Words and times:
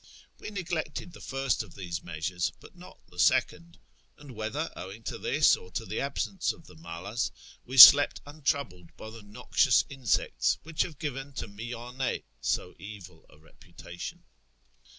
We 0.39 0.49
neglected 0.49 1.13
the 1.13 1.21
first 1.21 1.61
of 1.61 1.75
these 1.75 2.01
measures, 2.01 2.51
but 2.59 2.75
not 2.75 2.97
the 3.11 3.19
second; 3.19 3.77
and 4.17 4.31
whether 4.31 4.71
owing 4.75 5.03
to 5.03 5.19
this, 5.19 5.55
or 5.55 5.69
to 5.73 5.85
the 5.85 5.99
absence 6.01 6.51
of 6.51 6.65
the 6.65 6.73
malas, 6.75 7.29
we 7.67 7.77
slept 7.77 8.19
untroubled 8.25 8.97
by 8.97 9.11
the 9.11 9.21
noxious 9.21 9.85
insects 9.89 10.57
which 10.63 10.81
have 10.81 10.97
given 10.97 11.33
to 11.33 11.47
Miyane 11.47 12.23
so 12.41 12.73
evil 12.79 13.27
a 13.29 13.37
reputation. 13.37 14.23